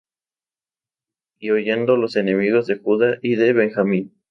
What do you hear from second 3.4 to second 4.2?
Benjamín.